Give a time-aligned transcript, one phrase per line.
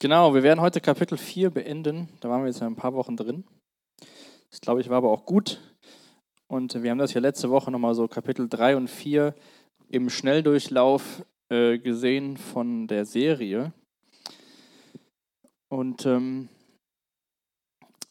[0.00, 2.08] Genau, wir werden heute Kapitel 4 beenden.
[2.20, 3.42] Da waren wir jetzt ein paar Wochen drin.
[4.48, 5.60] Das glaube ich war aber auch gut.
[6.46, 9.34] Und wir haben das ja letzte Woche nochmal so Kapitel 3 und 4
[9.88, 13.72] im Schnelldurchlauf äh, gesehen von der Serie.
[15.68, 16.48] Und ähm,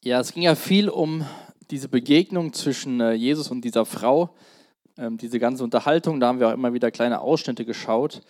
[0.04, 1.26] ja, es ging ja viel um
[1.72, 4.36] diese Begegnung zwischen äh, Jesus und dieser Frau,
[4.98, 6.20] ähm, diese ganze Unterhaltung.
[6.20, 8.24] Da haben wir auch immer wieder kleine Ausschnitte geschaut.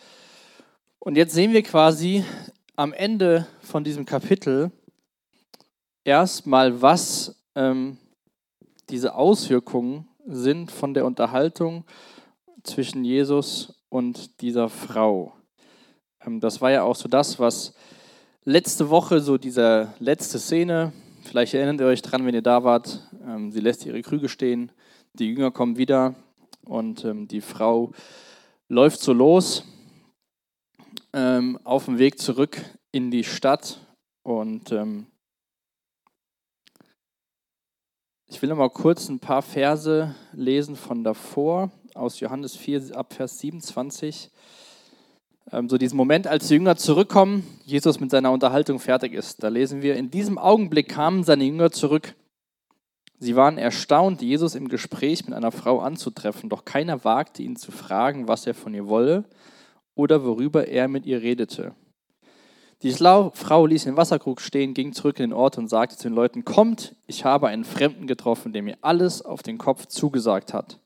[1.00, 2.24] Und jetzt sehen wir quasi
[2.78, 4.72] am Ende von diesem Kapitel
[6.04, 7.98] erstmal, was ähm,
[8.90, 11.86] diese Auswirkungen sind von der Unterhaltung
[12.64, 15.34] zwischen Jesus und dieser Frau.
[16.24, 17.74] Ähm, das war ja auch so das, was
[18.46, 23.10] letzte Woche, so diese letzte Szene, vielleicht erinnert ihr euch dran, wenn ihr da wart,
[23.26, 24.72] ähm, sie lässt ihre Krüge stehen,
[25.14, 26.14] die Jünger kommen wieder
[26.64, 27.92] und ähm, die Frau
[28.70, 29.64] läuft so los
[31.18, 33.80] ähm, auf dem Weg zurück in die Stadt
[34.22, 35.08] und ähm,
[38.28, 43.14] ich will noch mal kurz ein paar Verse lesen von davor aus Johannes 4 ab
[43.14, 44.30] Vers 27.
[45.52, 49.42] Ähm, so diesen Moment, als die Jünger zurückkommen, Jesus mit seiner Unterhaltung fertig ist.
[49.42, 52.14] Da lesen wir, in diesem Augenblick kamen seine Jünger zurück.
[53.18, 57.72] Sie waren erstaunt, Jesus im Gespräch mit einer Frau anzutreffen, doch keiner wagte ihn zu
[57.72, 59.26] fragen, was er von ihr wolle
[59.98, 61.74] oder worüber er mit ihr redete.
[62.84, 66.16] Die Frau ließ den Wasserkrug stehen, ging zurück in den Ort und sagte zu den
[66.16, 70.80] Leuten, kommt, ich habe einen Fremden getroffen, der mir alles auf den Kopf zugesagt hat.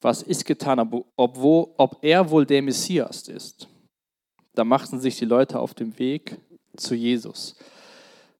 [0.00, 0.78] Was ist getan,
[1.16, 3.68] ob, wo, ob er wohl der Messias ist?
[4.54, 6.38] Da machten sich die Leute auf den Weg
[6.76, 7.56] zu Jesus.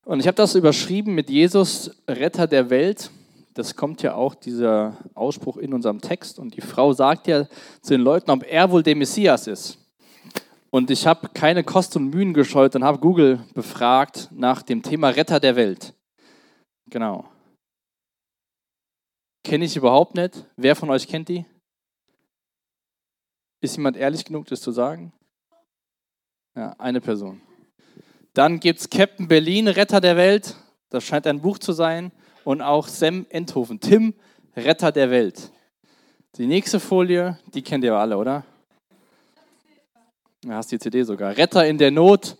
[0.04, 3.10] Und ich habe das überschrieben mit Jesus, Retter der Welt
[3.61, 6.39] das kommt ja auch dieser Ausspruch in unserem Text.
[6.39, 7.47] Und die Frau sagt ja
[7.83, 9.77] zu den Leuten, ob er wohl der Messias ist.
[10.70, 15.11] Und ich habe keine Kosten und Mühen gescheut und habe Google befragt nach dem Thema
[15.11, 15.92] Retter der Welt.
[16.89, 17.28] Genau.
[19.44, 20.47] Kenne ich überhaupt nicht.
[20.56, 21.45] Wer von euch kennt die?
[23.61, 25.13] Ist jemand ehrlich genug, das zu sagen?
[26.57, 27.42] Ja, eine Person.
[28.33, 30.57] Dann gibt es Captain Berlin, Retter der Welt.
[30.89, 32.11] Das scheint ein Buch zu sein
[32.50, 33.78] und auch Sam Enthofen.
[33.78, 34.12] Tim,
[34.56, 35.52] Retter der Welt.
[36.36, 38.44] Die nächste Folie, die kennt ihr alle, oder?
[40.42, 41.36] Da hast die CD sogar.
[41.36, 42.36] Retter in der Not.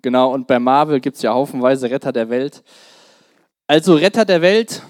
[0.00, 2.62] Genau, und bei Marvel gibt es ja haufenweise Retter der Welt.
[3.66, 4.82] Also Retter der Welt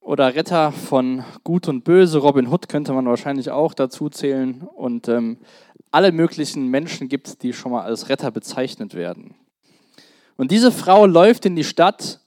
[0.00, 4.62] oder Retter von Gut und Böse, Robin Hood könnte man wahrscheinlich auch dazu zählen.
[4.74, 5.36] Und ähm,
[5.90, 9.34] alle möglichen Menschen gibt es, die schon mal als Retter bezeichnet werden.
[10.38, 12.21] Und diese Frau läuft in die Stadt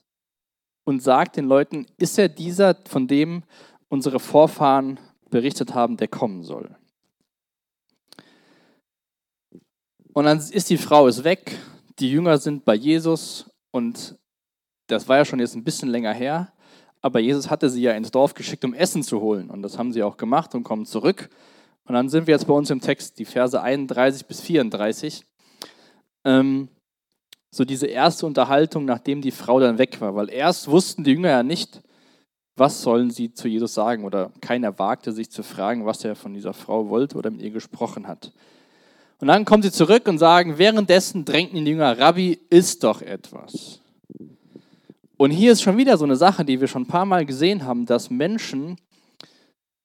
[0.86, 3.42] und sagt den Leuten, ist er dieser, von dem
[3.88, 4.98] unsere Vorfahren
[5.30, 6.74] berichtet haben, der kommen soll?
[10.14, 11.58] Und dann ist die Frau ist weg,
[11.98, 14.16] die Jünger sind bei Jesus und
[14.86, 16.52] das war ja schon jetzt ein bisschen länger her,
[17.02, 19.92] aber Jesus hatte sie ja ins Dorf geschickt, um Essen zu holen und das haben
[19.92, 21.28] sie auch gemacht und kommen zurück.
[21.84, 25.24] Und dann sind wir jetzt bei uns im Text, die Verse 31 bis 34.
[26.24, 26.68] Ähm,
[27.56, 30.14] so diese erste Unterhaltung, nachdem die Frau dann weg war.
[30.14, 31.82] Weil erst wussten die Jünger ja nicht,
[32.56, 34.04] was sollen sie zu Jesus sagen.
[34.04, 37.50] Oder keiner wagte sich zu fragen, was er von dieser Frau wollte oder mit ihr
[37.50, 38.32] gesprochen hat.
[39.18, 43.80] Und dann kommen sie zurück und sagen, währenddessen drängten die Jünger, Rabbi, isst doch etwas.
[45.16, 47.64] Und hier ist schon wieder so eine Sache, die wir schon ein paar Mal gesehen
[47.64, 48.76] haben, dass Menschen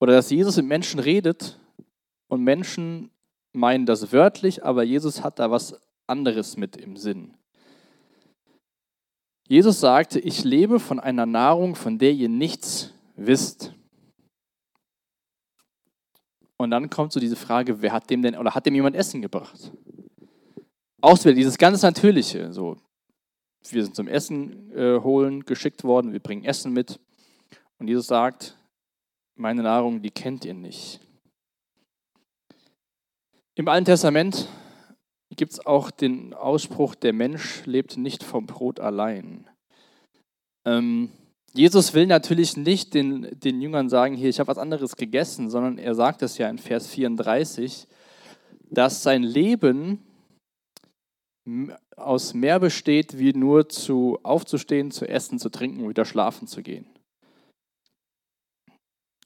[0.01, 1.57] oder dass Jesus mit Menschen redet
[2.27, 3.11] und Menschen
[3.53, 7.33] meinen das wörtlich, aber Jesus hat da was anderes mit im Sinn.
[9.51, 13.73] Jesus sagte, ich lebe von einer Nahrung, von der ihr nichts wisst.
[16.55, 19.21] Und dann kommt so diese Frage, wer hat dem denn, oder hat dem jemand Essen
[19.21, 19.73] gebracht?
[21.01, 22.77] Auch wieder dieses ganz Natürliche, so,
[23.69, 27.01] wir sind zum Essen äh, holen geschickt worden, wir bringen Essen mit.
[27.77, 28.57] Und Jesus sagt,
[29.35, 31.01] meine Nahrung, die kennt ihr nicht.
[33.55, 34.47] Im Alten Testament
[35.35, 39.47] gibt es auch den Ausspruch, der Mensch lebt nicht vom Brot allein.
[40.65, 41.09] Ähm,
[41.53, 45.77] Jesus will natürlich nicht den, den Jüngern sagen, hier, ich habe was anderes gegessen, sondern
[45.77, 47.87] er sagt es ja in Vers 34,
[48.69, 49.99] dass sein Leben
[51.97, 56.61] aus mehr besteht, wie nur zu aufzustehen, zu essen, zu trinken und wieder schlafen zu
[56.61, 56.85] gehen.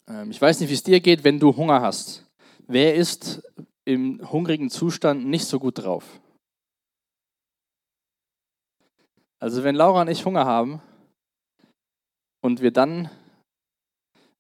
[0.07, 2.25] Ähm, ich weiß nicht, wie es dir geht, wenn du Hunger hast.
[2.67, 3.43] Wer ist
[3.85, 6.19] im hungrigen Zustand nicht so gut drauf.
[9.39, 10.81] Also wenn Laura und ich Hunger haben
[12.41, 13.09] und wir dann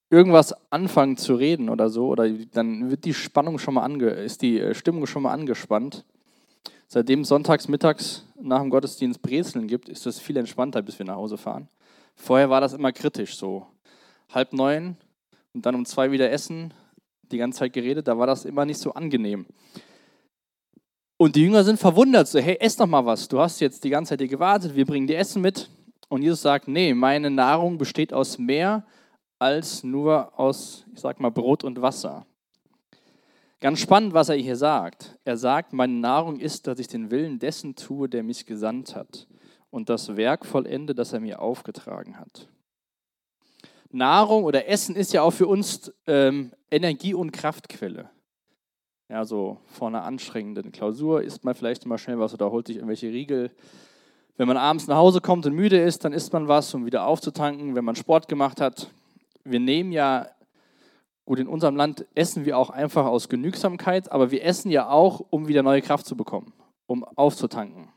[0.09, 4.41] irgendwas anfangen zu reden oder so, oder dann wird die Spannung schon mal ange, ist
[4.41, 6.05] die äh, Stimmung schon mal angespannt.
[6.87, 11.15] Seitdem sonntags mittags nach dem Gottesdienst Brezeln gibt, ist es viel entspannter, bis wir nach
[11.15, 11.67] Hause fahren.
[12.15, 13.67] Vorher war das immer kritisch, so
[14.29, 14.97] halb neun
[15.53, 16.73] und dann um zwei wieder essen,
[17.31, 19.45] die ganze Zeit geredet, da war das immer nicht so angenehm.
[21.17, 23.27] Und die Jünger sind verwundert, so, hey, ess doch mal was.
[23.27, 25.69] Du hast jetzt die ganze Zeit hier gewartet, wir bringen dir Essen mit.
[26.09, 28.85] Und Jesus sagt, nee, meine Nahrung besteht aus mehr
[29.39, 32.25] als nur aus, ich sag mal, Brot und Wasser.
[33.61, 35.17] Ganz spannend, was er hier sagt.
[35.23, 39.27] Er sagt, meine Nahrung ist, dass ich den Willen dessen tue, der mich gesandt hat
[39.71, 42.49] und das Werk vollende, das er mir aufgetragen hat.
[43.95, 48.09] Nahrung oder Essen ist ja auch für uns ähm, Energie- und Kraftquelle.
[49.09, 52.77] Ja, so vor einer anstrengenden Klausur isst man vielleicht mal schnell was oder holt sich
[52.77, 53.51] irgendwelche Riegel.
[54.37, 57.05] Wenn man abends nach Hause kommt und müde ist, dann isst man was, um wieder
[57.05, 57.75] aufzutanken.
[57.75, 58.89] Wenn man Sport gemacht hat,
[59.43, 60.27] wir nehmen ja,
[61.25, 65.21] gut, in unserem Land essen wir auch einfach aus Genügsamkeit, aber wir essen ja auch,
[65.29, 66.51] um wieder neue Kraft zu bekommen,
[66.87, 67.89] um aufzutanken.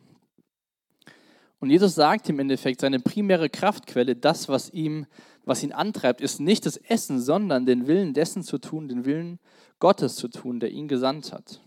[1.60, 5.06] Und Jesus sagt im Endeffekt, seine primäre Kraftquelle, das, was, ihm,
[5.48, 9.38] was ihn antreibt, ist nicht das Essen, sondern den Willen dessen zu tun, den Willen
[9.78, 11.62] Gottes zu tun, der ihn gesandt hat.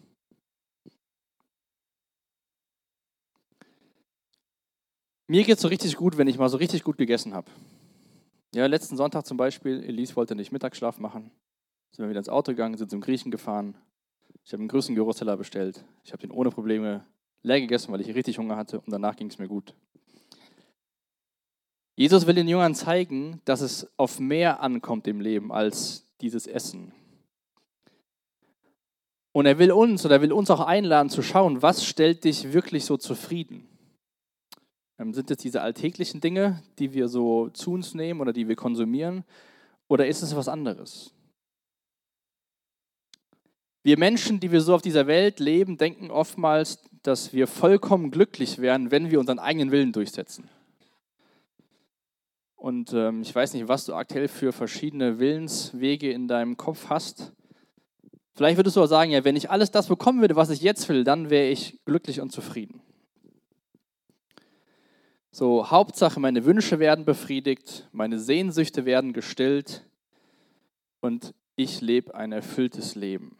[5.27, 7.49] Mir geht es so richtig gut, wenn ich mal so richtig gut gegessen habe.
[8.53, 11.31] Ja, letzten Sonntag zum Beispiel, Elise wollte nicht Mittagsschlaf machen.
[11.91, 13.75] Sind wir wieder ins Auto gegangen, sind zum Griechen gefahren.
[14.43, 15.85] Ich habe einen größten Gyrosteller bestellt.
[16.03, 17.05] Ich habe den ohne Probleme
[17.43, 19.73] leer gegessen, weil ich richtig Hunger hatte und danach ging es mir gut.
[22.01, 26.93] Jesus will den Jüngern zeigen, dass es auf mehr ankommt im Leben als dieses Essen.
[29.33, 32.53] Und er will uns oder er will uns auch einladen zu schauen, was stellt dich
[32.53, 33.67] wirklich so zufrieden?
[34.97, 38.55] Ähm, sind es diese alltäglichen Dinge, die wir so zu uns nehmen oder die wir
[38.55, 39.23] konsumieren?
[39.87, 41.13] Oder ist es was anderes?
[43.83, 48.57] Wir Menschen, die wir so auf dieser Welt leben, denken oftmals, dass wir vollkommen glücklich
[48.57, 50.49] werden, wenn wir unseren eigenen Willen durchsetzen.
[52.61, 57.33] Und ähm, ich weiß nicht, was du aktuell für verschiedene Willenswege in deinem Kopf hast.
[58.35, 60.87] Vielleicht würdest du auch sagen, ja, wenn ich alles das bekommen würde, was ich jetzt
[60.87, 62.83] will, dann wäre ich glücklich und zufrieden.
[65.31, 69.83] So, Hauptsache, meine Wünsche werden befriedigt, meine Sehnsüchte werden gestillt
[70.99, 73.39] und ich lebe ein erfülltes Leben.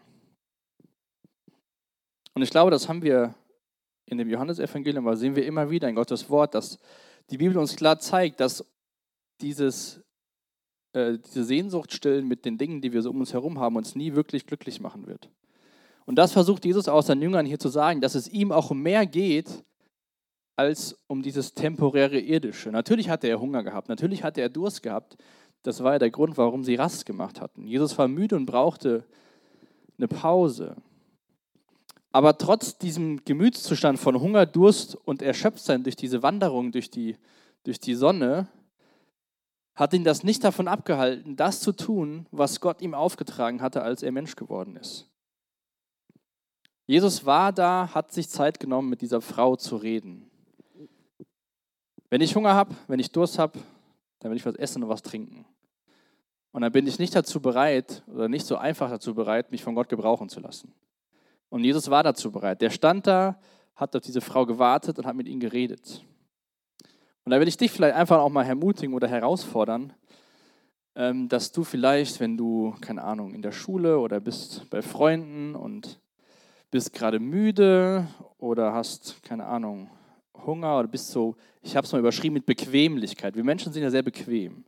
[2.34, 3.36] Und ich glaube, das haben wir
[4.08, 6.80] in dem Johannesevangelium, aber sehen wir immer wieder in Gottes Wort, dass
[7.30, 8.66] die Bibel uns klar zeigt, dass
[9.42, 10.02] dieses,
[10.94, 13.96] äh, diese Sehnsucht stillen mit den Dingen, die wir so um uns herum haben, uns
[13.96, 15.30] nie wirklich glücklich machen wird.
[16.06, 19.06] Und das versucht Jesus auch seinen Jüngern hier zu sagen, dass es ihm auch mehr
[19.06, 19.64] geht
[20.56, 22.72] als um dieses temporäre Irdische.
[22.72, 25.18] Natürlich hatte er Hunger gehabt, natürlich hatte er Durst gehabt.
[25.64, 27.68] Das war ja der Grund, warum sie Rast gemacht hatten.
[27.68, 29.06] Jesus war müde und brauchte
[29.98, 30.76] eine Pause.
[32.12, 37.16] Aber trotz diesem Gemütszustand von Hunger, Durst und Erschöpftsein durch diese Wanderung durch die,
[37.64, 38.48] durch die Sonne,
[39.82, 44.04] hat ihn das nicht davon abgehalten, das zu tun, was Gott ihm aufgetragen hatte, als
[44.04, 45.10] er Mensch geworden ist.
[46.86, 50.30] Jesus war da, hat sich Zeit genommen, mit dieser Frau zu reden.
[52.12, 53.58] Wenn ich Hunger habe, wenn ich Durst habe,
[54.20, 55.46] dann will ich was essen und was trinken.
[56.52, 59.74] Und dann bin ich nicht dazu bereit oder nicht so einfach dazu bereit, mich von
[59.74, 60.76] Gott gebrauchen zu lassen.
[61.50, 62.62] Und Jesus war dazu bereit.
[62.62, 63.40] Der stand da,
[63.76, 66.06] hat auf diese Frau gewartet und hat mit ihnen geredet.
[67.24, 69.94] Und da will ich dich vielleicht einfach auch mal ermutigen oder herausfordern,
[70.96, 75.56] ähm, dass du vielleicht, wenn du, keine Ahnung, in der Schule oder bist bei Freunden
[75.56, 76.00] und
[76.72, 78.08] bist gerade müde
[78.38, 79.90] oder hast, keine Ahnung,
[80.46, 83.36] Hunger oder bist so, ich habe es mal überschrieben mit Bequemlichkeit.
[83.36, 84.66] Wir Menschen sind ja sehr bequem.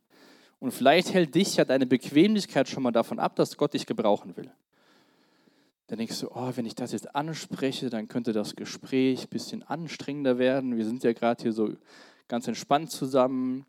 [0.60, 4.38] Und vielleicht hält dich ja deine Bequemlichkeit schon mal davon ab, dass Gott dich gebrauchen
[4.38, 4.50] will.
[5.88, 9.64] Dann denkst du, oh, wenn ich das jetzt anspreche, dann könnte das Gespräch ein bisschen
[9.64, 10.78] anstrengender werden.
[10.78, 11.74] Wir sind ja gerade hier so
[12.28, 13.66] ganz entspannt zusammen.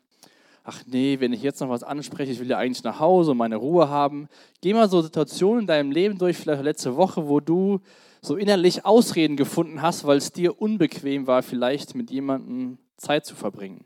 [0.63, 3.37] Ach nee, wenn ich jetzt noch was anspreche, ich will ja eigentlich nach Hause und
[3.37, 4.27] meine Ruhe haben.
[4.61, 7.81] Geh mal so Situationen in deinem Leben durch, vielleicht letzte Woche, wo du
[8.21, 13.35] so innerlich Ausreden gefunden hast, weil es dir unbequem war, vielleicht mit jemandem Zeit zu
[13.35, 13.85] verbringen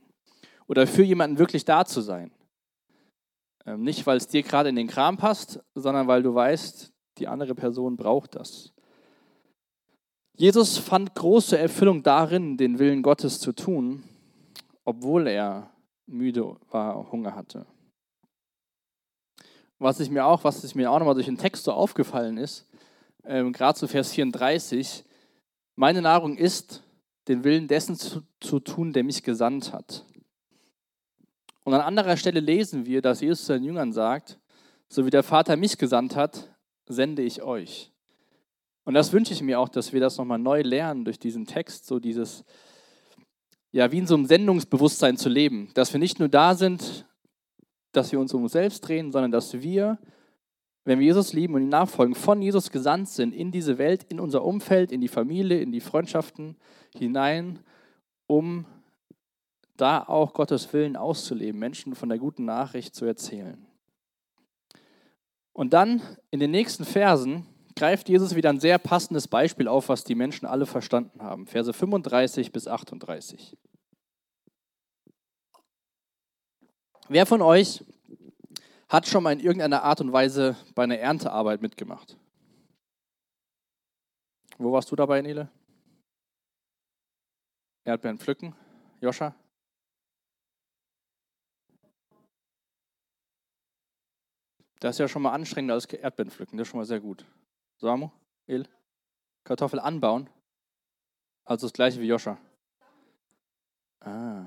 [0.67, 2.31] oder für jemanden wirklich da zu sein.
[3.65, 7.27] Ähm, nicht, weil es dir gerade in den Kram passt, sondern weil du weißt, die
[7.27, 8.73] andere Person braucht das.
[10.37, 14.03] Jesus fand große Erfüllung darin, den Willen Gottes zu tun,
[14.89, 15.69] obwohl er
[16.07, 17.67] müde war, Hunger hatte.
[19.77, 22.67] Was ich mir auch, was ich mir auch nochmal durch den Text so aufgefallen ist,
[23.23, 25.05] ähm, gerade zu Vers 34,
[25.75, 26.81] meine Nahrung ist,
[27.27, 30.05] den Willen dessen zu, zu tun, der mich gesandt hat.
[31.63, 34.39] Und an anderer Stelle lesen wir, dass Jesus seinen Jüngern sagt,
[34.87, 36.49] so wie der Vater mich gesandt hat,
[36.87, 37.91] sende ich euch.
[38.85, 41.85] Und das wünsche ich mir auch, dass wir das nochmal neu lernen durch diesen Text,
[41.85, 42.43] so dieses,
[43.71, 45.69] ja, wie in so einem Sendungsbewusstsein zu leben.
[45.73, 47.05] Dass wir nicht nur da sind,
[47.91, 49.99] dass wir uns um uns selbst drehen, sondern dass wir,
[50.85, 54.19] wenn wir Jesus lieben und ihm nachfolgen, von Jesus gesandt sind in diese Welt, in
[54.19, 56.57] unser Umfeld, in die Familie, in die Freundschaften
[56.95, 57.59] hinein,
[58.27, 58.65] um
[59.77, 63.65] da auch Gottes Willen auszuleben, Menschen von der guten Nachricht zu erzählen.
[65.53, 67.45] Und dann in den nächsten Versen
[67.79, 71.47] greift Jesus wieder ein sehr passendes Beispiel auf, was die Menschen alle verstanden haben.
[71.47, 73.57] Verse 35 bis 38.
[77.07, 77.85] Wer von euch
[78.89, 82.17] hat schon mal in irgendeiner Art und Weise bei einer Erntearbeit mitgemacht?
[84.57, 85.49] Wo warst du dabei, Nele?
[87.85, 88.53] Erdbeeren pflücken?
[88.99, 89.33] Joscha?
[94.81, 97.25] Das ist ja schon mal anstrengender als Erdbeeren pflücken, das ist schon mal sehr gut.
[97.79, 98.09] Samu,
[98.45, 98.67] El,
[99.43, 100.29] Kartoffel anbauen.
[101.45, 102.37] Also das gleiche wie Joscha.
[104.01, 104.45] Ah.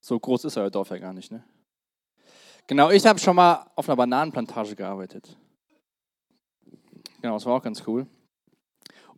[0.00, 1.42] So groß ist euer Dorf ja gar nicht, ne?
[2.66, 5.36] Genau, ich habe schon mal auf einer Bananenplantage gearbeitet.
[7.20, 8.06] Genau, das war auch ganz cool.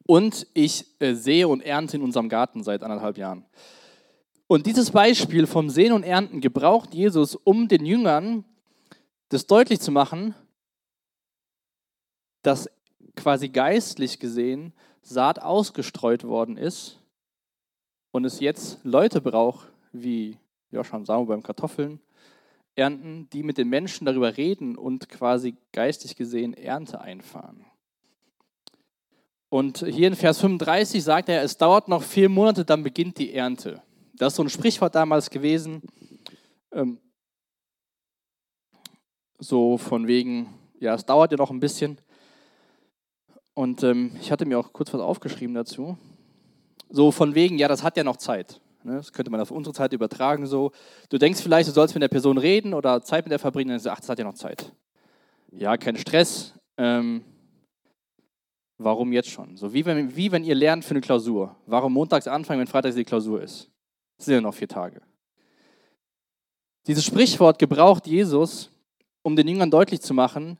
[0.06, 3.44] Und ich äh, sehe und ernte in unserem Garten seit anderthalb Jahren.
[4.46, 8.44] Und dieses Beispiel vom Sehen und Ernten gebraucht Jesus, um den Jüngern
[9.28, 10.34] das deutlich zu machen,
[12.46, 12.70] dass
[13.16, 14.72] quasi geistlich gesehen
[15.02, 17.00] Saat ausgestreut worden ist
[18.12, 20.38] und es jetzt Leute braucht, wie
[20.70, 22.00] Joshua und Samu beim Kartoffeln
[22.74, 27.64] ernten, die mit den Menschen darüber reden und quasi geistig gesehen Ernte einfahren.
[29.48, 33.32] Und hier in Vers 35 sagt er, es dauert noch vier Monate, dann beginnt die
[33.32, 33.82] Ernte.
[34.14, 35.82] Das ist so ein Sprichwort damals gewesen,
[36.72, 36.98] ähm,
[39.38, 41.98] so von wegen, ja, es dauert ja noch ein bisschen.
[43.56, 45.96] Und ähm, ich hatte mir auch kurz was aufgeschrieben dazu.
[46.90, 48.60] So von wegen, ja, das hat ja noch Zeit.
[48.84, 48.96] Ne?
[48.96, 50.44] Das könnte man auf unsere Zeit übertragen.
[50.44, 50.72] So,
[51.08, 53.78] du denkst vielleicht, du sollst mit der Person reden oder Zeit mit der verbringen, dann
[53.78, 54.72] sagst, ach, das hat ja noch Zeit.
[55.52, 56.52] Ja, kein Stress.
[56.76, 57.24] Ähm,
[58.76, 59.56] warum jetzt schon?
[59.56, 61.56] So wie wenn, wie wenn ihr lernt für eine Klausur.
[61.64, 63.70] Warum montags anfangen, wenn freitags die Klausur ist?
[64.18, 65.00] Das sind ja noch vier Tage.
[66.86, 68.70] Dieses Sprichwort gebraucht Jesus,
[69.22, 70.58] um den Jüngern deutlich zu machen,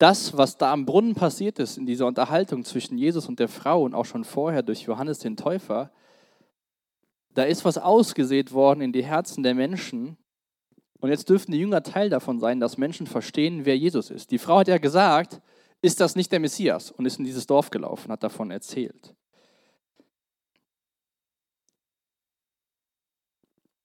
[0.00, 3.82] das, was da am Brunnen passiert ist, in dieser Unterhaltung zwischen Jesus und der Frau
[3.82, 5.92] und auch schon vorher durch Johannes den Täufer,
[7.34, 10.16] da ist was ausgesät worden in die Herzen der Menschen.
[11.00, 14.30] Und jetzt dürften die Jünger Teil davon sein, dass Menschen verstehen, wer Jesus ist.
[14.30, 15.42] Die Frau hat ja gesagt,
[15.82, 16.90] ist das nicht der Messias?
[16.90, 19.14] Und ist in dieses Dorf gelaufen, hat davon erzählt.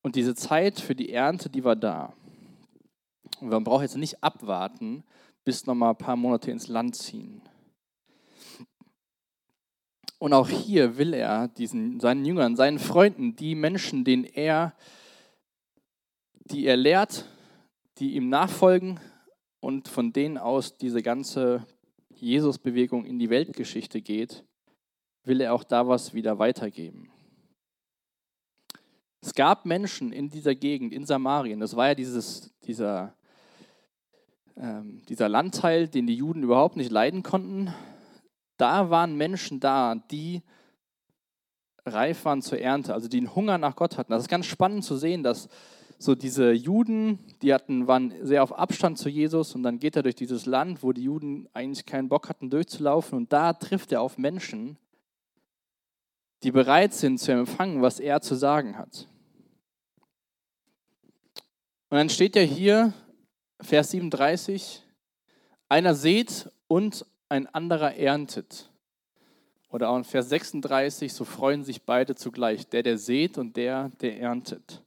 [0.01, 2.13] Und diese Zeit für die Ernte, die war da.
[3.41, 5.03] Und man braucht jetzt nicht abwarten,
[5.45, 7.41] bis noch mal ein paar Monate ins Land ziehen.
[10.17, 14.75] Und auch hier will er diesen, seinen Jüngern, seinen Freunden, die Menschen, denen er,
[16.45, 17.29] die er lehrt,
[17.99, 18.99] die ihm nachfolgen
[19.59, 21.65] und von denen aus diese ganze
[22.09, 24.43] Jesus-Bewegung in die Weltgeschichte geht,
[25.23, 27.11] will er auch da was wieder weitergeben.
[29.21, 33.15] Es gab Menschen in dieser Gegend, in Samarien, das war ja dieses, dieser
[34.57, 37.73] ähm, dieser Landteil, den die Juden überhaupt nicht leiden konnten,
[38.57, 40.41] da waren Menschen da, die
[41.85, 44.11] reif waren zur Ernte, also die einen Hunger nach Gott hatten.
[44.11, 45.49] Das ist ganz spannend zu sehen, dass
[45.97, 50.03] so diese Juden, die hatten, waren sehr auf Abstand zu Jesus und dann geht er
[50.03, 54.01] durch dieses Land, wo die Juden eigentlich keinen Bock hatten durchzulaufen und da trifft er
[54.01, 54.77] auf Menschen,
[56.43, 59.07] die bereit sind zu empfangen, was er zu sagen hat.
[61.89, 62.93] Und dann steht ja hier,
[63.61, 64.83] Vers 37,
[65.69, 68.69] einer seht und ein anderer erntet.
[69.69, 73.91] Oder auch in Vers 36, so freuen sich beide zugleich, der, der seht und der,
[74.01, 74.81] der erntet.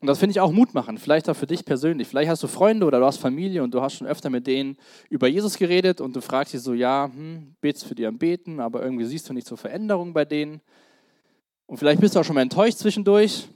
[0.00, 2.06] Und das finde ich auch Mut machen, vielleicht auch für dich persönlich.
[2.06, 4.76] Vielleicht hast du Freunde oder du hast Familie und du hast schon öfter mit denen
[5.10, 8.60] über Jesus geredet und du fragst dich so, ja, hm, betest für die am Beten,
[8.60, 10.60] aber irgendwie siehst du nicht so Veränderungen bei denen.
[11.66, 13.48] Und vielleicht bist du auch schon mal enttäuscht zwischendurch,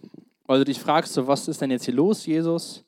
[0.46, 2.84] weil du dich fragst, so, was ist denn jetzt hier los, Jesus?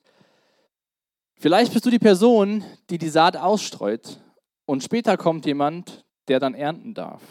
[1.37, 4.21] Vielleicht bist du die Person, die die Saat ausstreut
[4.67, 7.23] und später kommt jemand, der dann ernten darf.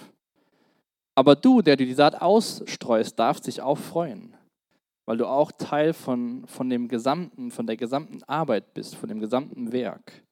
[1.15, 4.35] Aber du, der du die Saat ausstreust, darfst dich auch freuen,
[5.05, 9.19] weil du auch Teil von, von dem gesamten, von der gesamten Arbeit bist, von dem
[9.19, 10.23] gesamten Werk.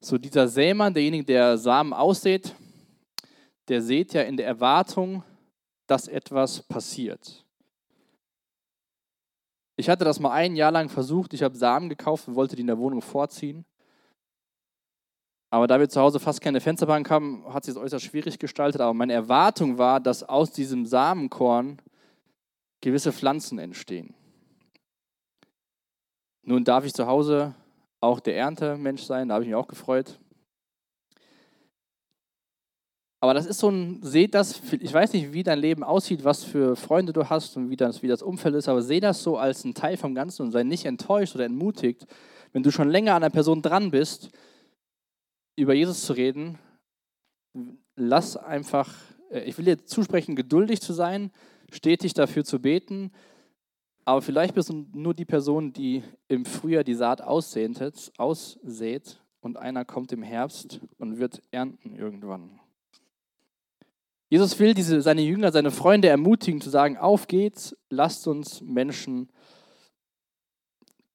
[0.00, 2.54] So dieser Sämann, derjenige, der Samen aussät,
[3.68, 5.22] der sät ja in der Erwartung,
[5.86, 7.43] dass etwas passiert.
[9.76, 11.34] Ich hatte das mal ein Jahr lang versucht.
[11.34, 13.64] Ich habe Samen gekauft und wollte die in der Wohnung vorziehen.
[15.50, 18.80] Aber da wir zu Hause fast keine Fensterbank haben, hat sich das äußerst schwierig gestaltet.
[18.80, 21.80] Aber meine Erwartung war, dass aus diesem Samenkorn
[22.80, 24.14] gewisse Pflanzen entstehen.
[26.42, 27.54] Nun darf ich zu Hause
[28.00, 30.20] auch der Erntemensch sein, da habe ich mich auch gefreut.
[33.24, 36.44] Aber das ist so ein, seht das, ich weiß nicht, wie dein Leben aussieht, was
[36.44, 39.38] für Freunde du hast und wie das, wie das Umfeld ist, aber seh das so
[39.38, 42.06] als ein Teil vom Ganzen und sei nicht enttäuscht oder entmutigt,
[42.52, 44.28] wenn du schon länger an einer Person dran bist,
[45.56, 46.58] über Jesus zu reden.
[47.96, 48.94] Lass einfach,
[49.30, 51.30] äh, ich will dir zusprechen, geduldig zu sein,
[51.72, 53.10] stetig dafür zu beten,
[54.04, 57.80] aber vielleicht bist du nur die Person, die im Frühjahr die Saat aussät
[59.40, 62.60] und einer kommt im Herbst und wird ernten irgendwann.
[64.30, 69.28] Jesus will diese, seine Jünger, seine Freunde ermutigen, zu sagen, auf geht's, lasst uns Menschen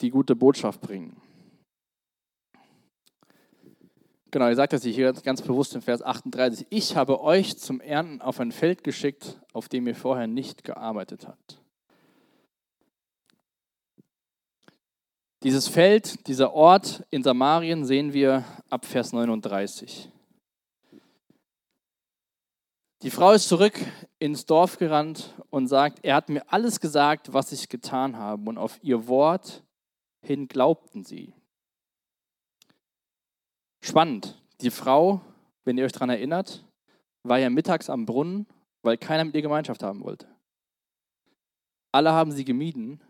[0.01, 1.21] die gute Botschaft bringen.
[4.31, 6.67] Genau, er sagt das hier ganz bewusst in Vers 38.
[6.69, 11.27] Ich habe euch zum Ernten auf ein Feld geschickt, auf dem ihr vorher nicht gearbeitet
[11.27, 11.59] habt.
[15.41, 20.09] Dieses Feld, dieser Ort in Samarien sehen wir ab Vers 39.
[23.01, 23.79] Die Frau ist zurück
[24.19, 28.49] ins Dorf gerannt und sagt, er hat mir alles gesagt, was ich getan habe.
[28.49, 29.63] Und auf ihr Wort
[30.21, 31.33] hin glaubten sie.
[33.81, 34.41] Spannend.
[34.59, 35.21] Die Frau,
[35.63, 36.65] wenn ihr euch daran erinnert,
[37.23, 38.45] war ja mittags am Brunnen,
[38.81, 40.27] weil keiner mit ihr Gemeinschaft haben wollte.
[41.93, 43.01] Alle haben sie gemieden.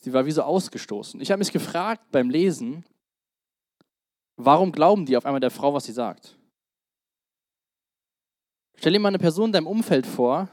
[0.00, 1.20] Sie war wie so ausgestoßen.
[1.20, 2.84] Ich habe mich gefragt beim Lesen,
[4.36, 6.35] warum glauben die auf einmal der Frau, was sie sagt?
[8.78, 10.48] Stell dir mal eine Person in deinem Umfeld vor.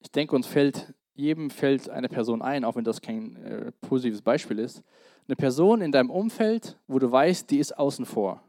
[0.00, 4.20] Ich denke, uns fällt, jedem fällt eine Person ein, auch wenn das kein äh, positives
[4.20, 4.82] Beispiel ist.
[5.26, 8.42] Eine Person in deinem Umfeld, wo du weißt, die ist außen vor.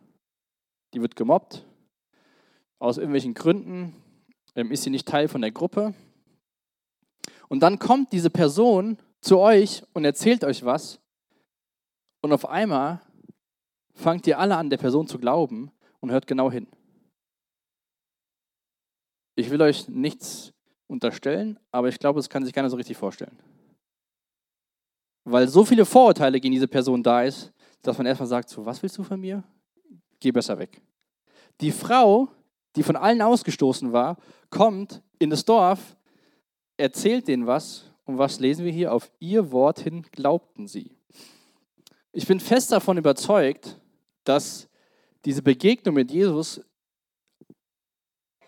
[0.93, 1.65] Die wird gemobbt.
[2.79, 3.95] Aus irgendwelchen Gründen
[4.55, 5.93] ähm, ist sie nicht Teil von der Gruppe.
[7.47, 10.99] Und dann kommt diese Person zu euch und erzählt euch was.
[12.21, 13.01] Und auf einmal
[13.93, 16.67] fangt ihr alle an, der Person zu glauben und hört genau hin.
[19.35, 20.53] Ich will euch nichts
[20.87, 23.37] unterstellen, aber ich glaube, es kann sich keiner so richtig vorstellen.
[25.25, 28.81] Weil so viele Vorurteile gegen diese Person da ist, dass man erstmal sagt, so, was
[28.81, 29.43] willst du von mir?
[30.19, 30.81] Geh besser weg.
[31.61, 32.29] Die Frau,
[32.75, 34.17] die von allen ausgestoßen war,
[34.49, 35.95] kommt in das Dorf,
[36.77, 38.93] erzählt denen was und was lesen wir hier?
[38.93, 40.91] Auf ihr Wort hin glaubten sie.
[42.11, 43.79] Ich bin fest davon überzeugt,
[44.23, 44.69] dass
[45.25, 46.61] diese Begegnung mit Jesus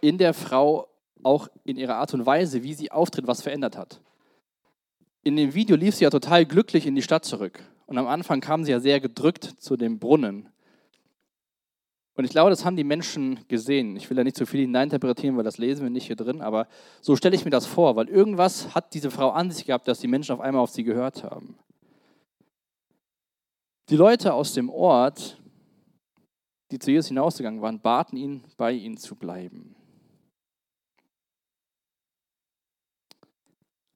[0.01, 0.87] in der Frau
[1.23, 4.01] auch in ihrer Art und Weise, wie sie auftritt, was verändert hat.
[5.23, 7.59] In dem Video lief sie ja total glücklich in die Stadt zurück.
[7.85, 10.49] Und am Anfang kam sie ja sehr gedrückt zu dem Brunnen.
[12.15, 13.95] Und ich glaube, das haben die Menschen gesehen.
[13.95, 16.67] Ich will da nicht zu viel hineininterpretieren, weil das lesen wir nicht hier drin, aber
[16.99, 19.99] so stelle ich mir das vor, weil irgendwas hat diese Frau an sich gehabt, dass
[19.99, 21.59] die Menschen auf einmal auf sie gehört haben.
[23.89, 25.37] Die Leute aus dem Ort,
[26.71, 29.76] die zu Jesus hinausgegangen waren, baten ihn, bei ihnen zu bleiben.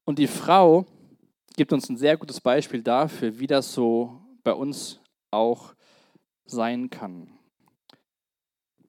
[0.06, 0.86] Und die Frau
[1.56, 5.00] gibt uns ein sehr gutes Beispiel dafür, wie das so bei uns
[5.32, 5.74] auch
[6.46, 7.30] sein kann.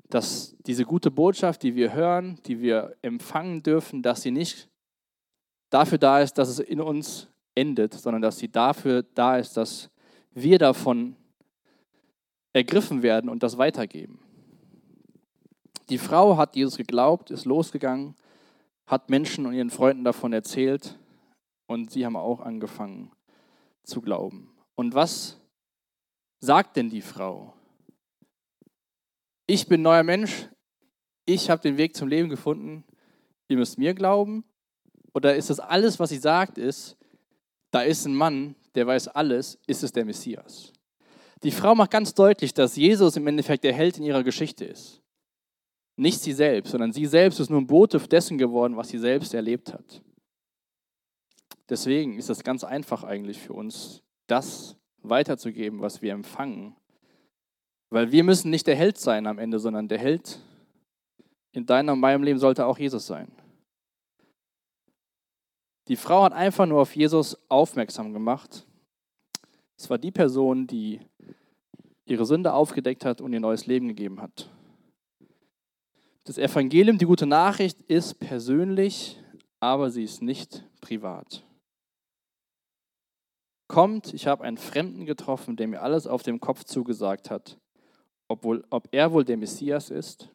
[0.08, 4.68] Dass diese gute Botschaft, die wir hören, die wir empfangen dürfen, dass sie nicht
[5.70, 9.90] dafür da ist, dass es in uns endet, sondern dass sie dafür da ist, dass
[10.32, 11.16] wir davon
[12.52, 14.20] ergriffen werden und das weitergeben.
[15.88, 18.14] Die Frau hat Jesus geglaubt, ist losgegangen,
[18.86, 20.98] hat Menschen und ihren Freunden davon erzählt
[21.72, 23.10] und sie haben auch angefangen
[23.82, 24.54] zu glauben.
[24.74, 25.40] Und was
[26.40, 27.54] sagt denn die Frau?
[29.46, 30.48] Ich bin neuer Mensch,
[31.24, 32.84] ich habe den Weg zum Leben gefunden,
[33.48, 34.44] ihr müsst mir glauben?
[35.14, 36.96] Oder ist das alles, was sie sagt, ist,
[37.70, 40.72] da ist ein Mann, der weiß alles, ist es der Messias?
[41.42, 45.02] Die Frau macht ganz deutlich, dass Jesus im Endeffekt der Held in ihrer Geschichte ist.
[45.96, 49.34] Nicht sie selbst, sondern sie selbst ist nur ein Bote dessen geworden, was sie selbst
[49.34, 50.02] erlebt hat.
[51.72, 56.76] Deswegen ist es ganz einfach eigentlich für uns, das weiterzugeben, was wir empfangen.
[57.88, 60.38] Weil wir müssen nicht der Held sein am Ende, sondern der Held
[61.52, 63.32] in deinem und meinem Leben sollte auch Jesus sein.
[65.88, 68.66] Die Frau hat einfach nur auf Jesus aufmerksam gemacht.
[69.78, 71.00] Es war die Person, die
[72.04, 74.50] ihre Sünde aufgedeckt hat und ihr neues Leben gegeben hat.
[76.24, 79.18] Das Evangelium, die gute Nachricht, ist persönlich,
[79.58, 81.42] aber sie ist nicht privat
[83.72, 87.58] kommt, ich habe einen Fremden getroffen, der mir alles auf dem Kopf zugesagt hat.
[88.28, 90.28] ob, wohl, ob er wohl der Messias ist.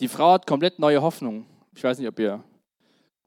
[0.00, 1.46] Die Frau hat komplett neue Hoffnung.
[1.74, 2.42] Ich weiß nicht, ob ihr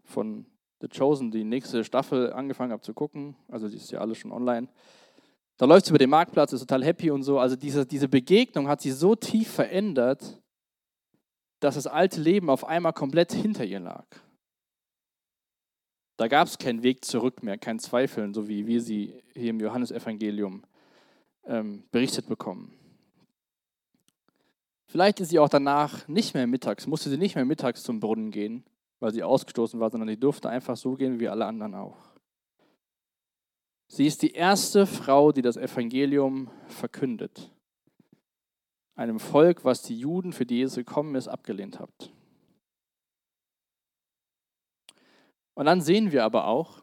[0.04, 0.45] von
[0.82, 3.36] The Chosen die nächste Staffel angefangen habt zu gucken.
[3.47, 4.67] Also die ist ja alles schon online.
[5.58, 7.38] Da läuft sie über den Marktplatz, ist total happy und so.
[7.38, 10.41] Also diese, diese Begegnung hat sie so tief verändert,
[11.60, 14.08] dass das alte Leben auf einmal komplett hinter ihr lag.
[16.17, 19.60] Da gab es keinen Weg zurück mehr, kein Zweifeln, so wie wir sie hier im
[19.60, 20.63] Johannesevangelium
[21.45, 22.74] ähm, berichtet bekommen.
[24.86, 28.30] Vielleicht ist sie auch danach nicht mehr mittags, musste sie nicht mehr mittags zum Brunnen
[28.30, 28.65] gehen,
[29.00, 31.97] weil sie ausgestoßen war, sondern sie durfte einfach so gehen wie alle anderen auch.
[33.88, 37.52] Sie ist die erste Frau, die das Evangelium verkündet.
[38.95, 42.12] Einem Volk, was die Juden, für die Jesus gekommen ist, abgelehnt hat.
[45.62, 46.82] Und dann sehen wir aber auch,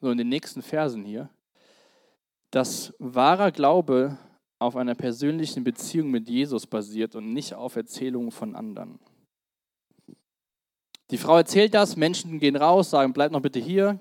[0.00, 1.28] so in den nächsten Versen hier,
[2.50, 4.16] dass wahrer Glaube
[4.58, 8.98] auf einer persönlichen Beziehung mit Jesus basiert und nicht auf Erzählungen von anderen.
[11.10, 14.00] Die Frau erzählt das, Menschen gehen raus, sagen, bleib noch bitte hier.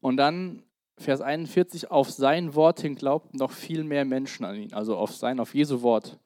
[0.00, 0.62] Und dann,
[0.96, 5.16] Vers 41, auf sein Wort hin glaubten noch viel mehr Menschen an ihn, also auf
[5.16, 6.16] sein, auf Jesu Wort.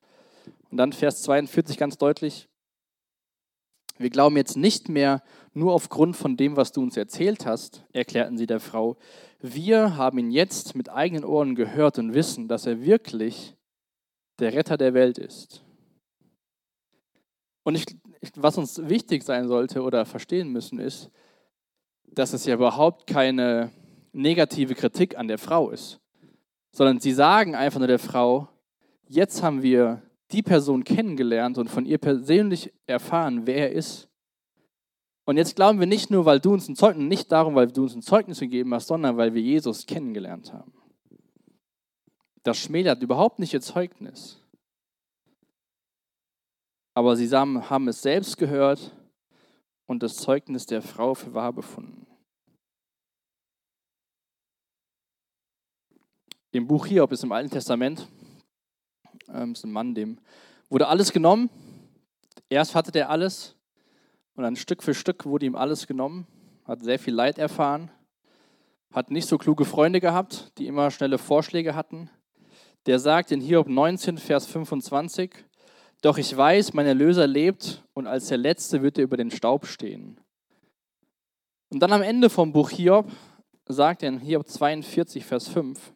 [0.70, 2.46] Und dann Vers 42 ganz deutlich,
[3.96, 5.22] wir glauben jetzt nicht mehr
[5.58, 8.96] nur aufgrund von dem, was du uns erzählt hast, erklärten sie der Frau.
[9.40, 13.56] Wir haben ihn jetzt mit eigenen Ohren gehört und wissen, dass er wirklich
[14.38, 15.62] der Retter der Welt ist.
[17.64, 17.84] Und ich,
[18.36, 21.10] was uns wichtig sein sollte oder verstehen müssen, ist,
[22.04, 23.70] dass es ja überhaupt keine
[24.12, 26.00] negative Kritik an der Frau ist,
[26.72, 28.48] sondern sie sagen einfach nur der Frau,
[29.06, 34.07] jetzt haben wir die Person kennengelernt und von ihr persönlich erfahren, wer er ist.
[35.28, 37.82] Und jetzt glauben wir nicht nur, weil du uns ein Zeugnis, nicht darum, weil du
[37.82, 40.72] uns ein Zeugnis gegeben hast, sondern weil wir Jesus kennengelernt haben.
[42.44, 44.42] Das schmälert überhaupt nicht ihr Zeugnis.
[46.94, 48.96] Aber sie haben es selbst gehört
[49.84, 52.06] und das Zeugnis der Frau für wahr befunden.
[56.52, 58.08] Im Buch Hiob ist im Alten Testament
[59.28, 60.18] ähm, ist ein Mann, dem
[60.70, 61.50] wurde alles genommen.
[62.48, 63.57] Erst hatte der alles
[64.38, 66.24] und dann Stück für Stück wurde ihm alles genommen,
[66.64, 67.90] hat sehr viel Leid erfahren,
[68.92, 72.08] hat nicht so kluge Freunde gehabt, die immer schnelle Vorschläge hatten.
[72.86, 75.44] Der sagt in Hiob 19, Vers 25,
[76.02, 79.66] Doch ich weiß, mein Erlöser lebt und als der Letzte wird er über den Staub
[79.66, 80.20] stehen.
[81.70, 83.10] Und dann am Ende vom Buch Hiob
[83.66, 85.92] sagt er in Hiob 42, Vers 5,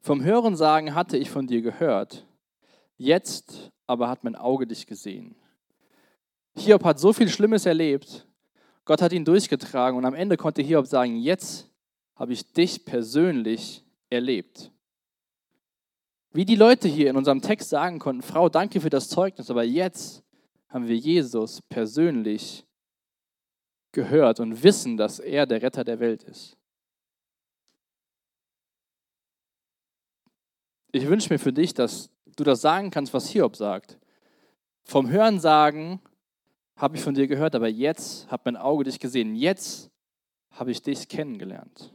[0.00, 2.26] Vom Hörensagen hatte ich von dir gehört,
[2.96, 5.36] Jetzt aber hat mein Auge dich gesehen.
[6.56, 8.26] Hiob hat so viel Schlimmes erlebt.
[8.84, 11.70] Gott hat ihn durchgetragen und am Ende konnte Hiob sagen, jetzt
[12.14, 14.70] habe ich dich persönlich erlebt.
[16.32, 19.64] Wie die Leute hier in unserem Text sagen konnten, Frau, danke für das Zeugnis, aber
[19.64, 20.22] jetzt
[20.68, 22.64] haben wir Jesus persönlich
[23.92, 26.56] gehört und wissen, dass er der Retter der Welt ist.
[30.90, 33.98] Ich wünsche mir für dich, dass du das sagen kannst, was Hiob sagt.
[34.84, 36.00] Vom Hören sagen
[36.82, 39.36] habe ich von dir gehört, aber jetzt hat mein Auge dich gesehen.
[39.36, 39.88] Jetzt
[40.50, 41.94] habe ich dich kennengelernt.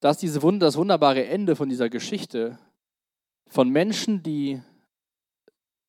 [0.00, 2.58] Das diese Wund das wunderbare Ende von dieser Geschichte
[3.48, 4.60] von Menschen, die,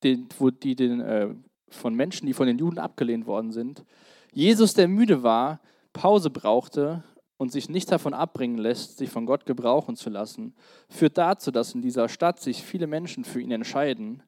[0.04, 1.36] den, wo, die den, äh,
[1.68, 3.84] von Menschen, die von den Juden abgelehnt worden sind.
[4.32, 5.60] Jesus, der müde war,
[5.92, 7.04] Pause brauchte
[7.36, 10.56] und sich nicht davon abbringen lässt, sich von Gott gebrauchen zu lassen,
[10.88, 14.24] führt dazu, dass in dieser Stadt sich viele Menschen für ihn entscheiden.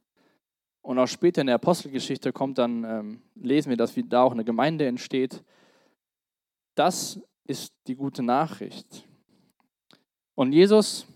[0.85, 4.45] Und auch später in der Apostelgeschichte kommt dann, ähm, lesen wir, dass da auch eine
[4.45, 5.43] Gemeinde entsteht.
[6.75, 9.03] Das ist die gute Nachricht.
[10.35, 11.07] Und Jesus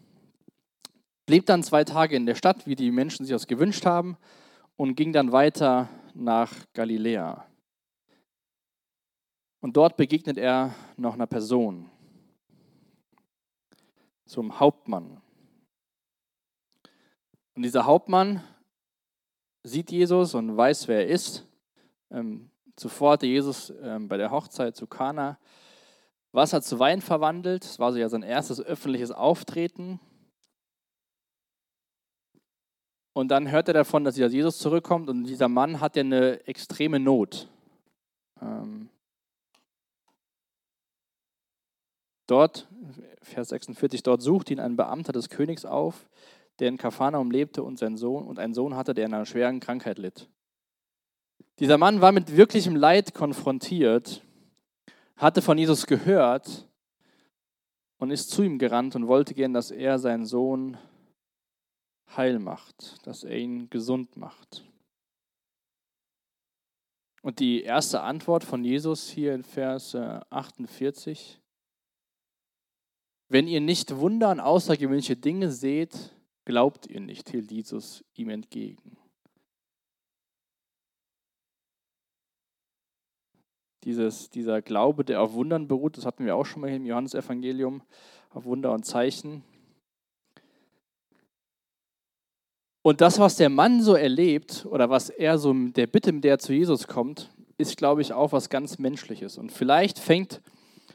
[1.27, 4.17] blieb dann zwei Tage in der Stadt, wie die Menschen sich das gewünscht haben,
[4.75, 7.45] und ging dann weiter nach Galiläa.
[9.59, 11.91] Und dort begegnet er noch einer Person,
[14.25, 15.21] zum Hauptmann.
[17.53, 18.41] Und dieser Hauptmann
[19.63, 21.47] sieht Jesus und weiß, wer er ist.
[22.11, 25.37] Ähm, zuvor hatte Jesus ähm, bei der Hochzeit zu Kana
[26.31, 27.63] Wasser zu Wein verwandelt.
[27.63, 29.99] Das war so ja sein erstes öffentliches Auftreten.
[33.13, 36.99] Und dann hört er davon, dass Jesus zurückkommt und dieser Mann hat ja eine extreme
[36.99, 37.49] Not.
[38.41, 38.89] Ähm,
[42.29, 42.67] Dort,
[43.23, 46.07] Vers 46, dort sucht ihn ein Beamter des Königs auf,
[46.59, 49.59] der in Kapharnaum lebte und, sein Sohn, und einen Sohn hatte, der in einer schweren
[49.59, 50.29] Krankheit litt.
[51.59, 54.23] Dieser Mann war mit wirklichem Leid konfrontiert,
[55.17, 56.67] hatte von Jesus gehört
[57.97, 60.77] und ist zu ihm gerannt und wollte gern, dass er seinen Sohn
[62.15, 64.63] heil macht, dass er ihn gesund macht.
[67.21, 71.41] Und die erste Antwort von Jesus hier in Vers 48,
[73.27, 76.13] wenn ihr nicht Wunder und außergewöhnliche Dinge seht,
[76.49, 78.97] glaubt ihr nicht, hielt Jesus ihm entgegen.
[83.83, 87.83] Dieses, dieser Glaube, der auf Wundern beruht, das hatten wir auch schon mal im Johannesevangelium,
[88.31, 89.43] auf Wunder und Zeichen.
[92.81, 96.31] Und das, was der Mann so erlebt oder was er so der Bitte, mit der
[96.31, 99.37] er zu Jesus kommt, ist, glaube ich, auch was ganz Menschliches.
[99.37, 100.41] Und vielleicht fängt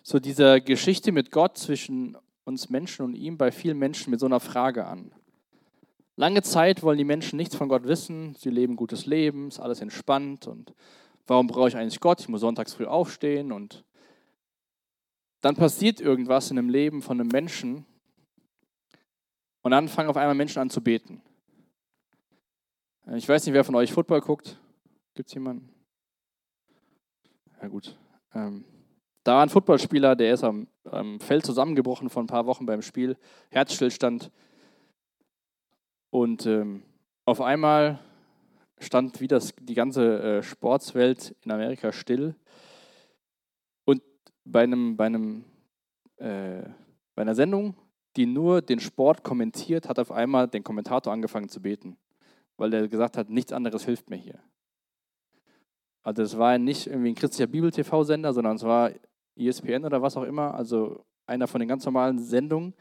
[0.03, 4.27] so diese Geschichte mit Gott zwischen uns Menschen und ihm bei vielen Menschen mit so
[4.27, 5.13] einer Frage an.
[6.17, 9.81] Lange Zeit wollen die Menschen nichts von Gott wissen, sie leben gutes Leben, ist alles
[9.81, 10.73] entspannt und
[11.27, 12.21] warum brauche ich eigentlich Gott?
[12.21, 13.85] Ich muss sonntags früh aufstehen und
[15.41, 17.85] dann passiert irgendwas in dem Leben von einem Menschen
[19.63, 21.21] und dann fangen auf einmal Menschen an zu beten.
[23.15, 24.59] Ich weiß nicht, wer von euch Football guckt.
[25.15, 25.69] Gibt es jemanden?
[27.61, 27.99] Ja gut.
[28.35, 28.65] Ähm,
[29.25, 32.83] da war ein Footballspieler, der ist am, am Feld zusammengebrochen vor ein paar Wochen beim
[32.83, 33.17] Spiel.
[33.51, 34.31] Herzstillstand.
[36.15, 36.83] Und ähm,
[37.25, 37.99] auf einmal
[38.79, 42.37] stand wie das, die ganze äh, Sportswelt in Amerika still.
[43.85, 44.01] Und
[44.45, 45.45] bei, einem, bei, einem,
[46.19, 46.63] äh,
[47.15, 47.75] bei einer Sendung,
[48.17, 51.97] die nur den Sport kommentiert, hat auf einmal den Kommentator angefangen zu beten
[52.57, 54.39] weil er gesagt hat, nichts anderes hilft mir hier.
[56.03, 58.93] Also es war nicht irgendwie ein christlicher Bibel-TV-Sender, sondern es war
[59.37, 62.75] ESPN oder was auch immer, also einer von den ganz normalen Sendungen.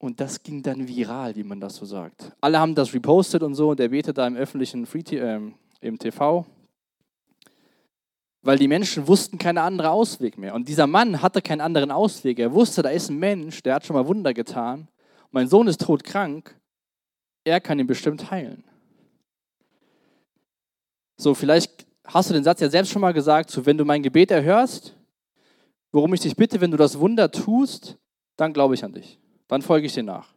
[0.00, 2.32] Und das ging dann viral, wie man das so sagt.
[2.40, 5.40] Alle haben das repostet und so und er betet da im öffentlichen Free äh,
[5.80, 6.44] im TV,
[8.42, 10.54] weil die Menschen wussten keinen anderen Ausweg mehr.
[10.54, 12.40] Und dieser Mann hatte keinen anderen Ausweg.
[12.40, 14.88] Er wusste, da ist ein Mensch, der hat schon mal Wunder getan.
[15.30, 16.60] Mein Sohn ist todkrank
[17.44, 18.64] er kann ihn bestimmt heilen.
[21.16, 24.02] So, vielleicht hast du den Satz ja selbst schon mal gesagt, so wenn du mein
[24.02, 24.96] Gebet erhörst,
[25.92, 27.98] worum ich dich bitte, wenn du das Wunder tust,
[28.36, 29.18] dann glaube ich an dich.
[29.50, 30.32] Dann folge ich dir nach.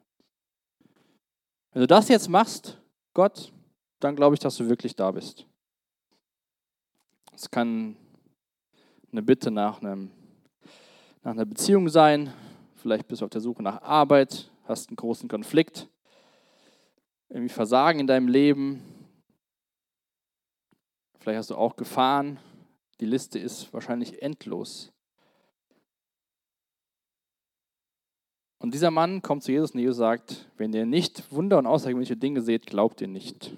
[1.71, 2.79] Wenn du das jetzt machst,
[3.13, 3.53] Gott,
[3.99, 5.45] dann glaube ich, dass du wirklich da bist.
[7.31, 7.95] Es kann
[9.11, 10.09] eine Bitte nach, einem,
[11.21, 12.33] nach einer Beziehung sein,
[12.75, 15.87] vielleicht bist du auf der Suche nach Arbeit, hast einen großen Konflikt
[17.29, 18.81] irgendwie Versagen in deinem Leben.
[21.19, 22.39] Vielleicht hast du auch Gefahren.
[22.99, 24.92] Die Liste ist wahrscheinlich endlos.
[28.63, 32.15] Und dieser Mann kommt zu Jesus und Jesus sagt, wenn ihr nicht Wunder und außergewöhnliche
[32.15, 33.51] Dinge seht, glaubt ihr nicht.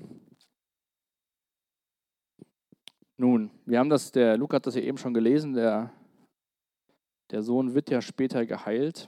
[3.15, 5.93] Nun, wir haben das, der Lukas hat das ja eben schon gelesen, der,
[7.29, 9.07] der Sohn wird ja später geheilt.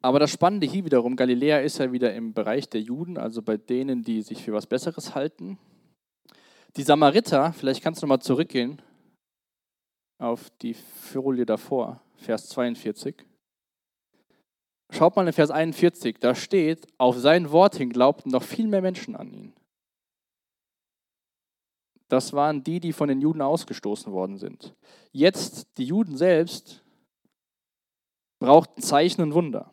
[0.00, 3.56] Aber das Spannende hier wiederum, Galiläa ist ja wieder im Bereich der Juden, also bei
[3.56, 5.58] denen, die sich für was Besseres halten.
[6.76, 8.80] Die Samariter, vielleicht kannst du mal zurückgehen
[10.18, 13.14] auf die Folie davor, Vers 42.
[14.90, 18.82] Schaut mal in Vers 41, da steht, auf sein Wort hin glaubten noch viel mehr
[18.82, 19.52] Menschen an ihn.
[22.08, 24.74] Das waren die, die von den Juden ausgestoßen worden sind.
[25.10, 26.84] Jetzt, die Juden selbst,
[28.38, 29.72] brauchten Zeichen und Wunder.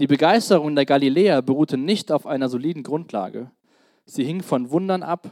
[0.00, 3.50] Die Begeisterung der Galiläer beruhte nicht auf einer soliden Grundlage.
[4.04, 5.30] Sie hing von Wundern ab,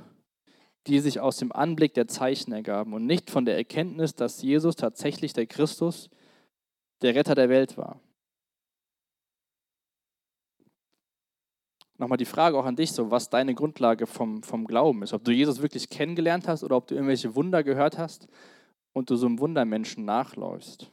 [0.87, 4.77] die sich aus dem Anblick der Zeichen ergaben und nicht von der Erkenntnis, dass Jesus
[4.77, 6.09] tatsächlich der Christus,
[7.03, 8.01] der Retter der Welt war.
[11.99, 15.15] Nochmal die Frage auch an dich, so was deine Grundlage vom, vom Glauben ist.
[15.15, 18.29] Ob du Jesus wirklich kennengelernt hast oder ob du irgendwelche Wunder gehört hast
[18.93, 20.91] und du so einem Wundermenschen nachläufst.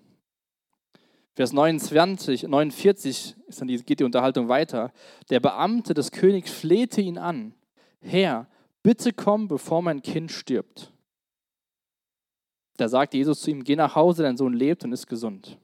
[1.35, 4.93] Vers 29, 49 ist dann die, geht die Unterhaltung weiter.
[5.29, 7.53] Der Beamte des Königs flehte ihn an.
[7.99, 8.47] Herr,
[8.83, 10.93] bitte komm, bevor mein Kind stirbt.
[12.77, 15.57] Da sagte Jesus zu ihm, geh nach Hause, dein Sohn lebt und ist gesund.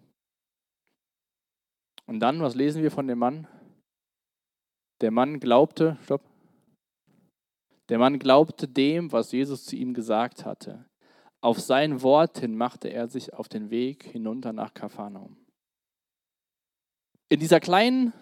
[2.05, 3.47] Und dann, was lesen wir von dem Mann?
[5.01, 6.23] Der Mann glaubte, stopp.
[7.89, 10.86] Der Mann glaubte dem, was Jesus zu ihm gesagt hatte.
[11.41, 15.38] Auf sein Wort hin machte er sich auf den Weg hinunter nach Kapharnaum.
[17.29, 18.13] In dieser kleinen